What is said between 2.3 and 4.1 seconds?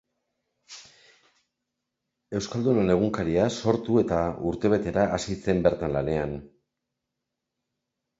Euskaldunon Egunkaria sortu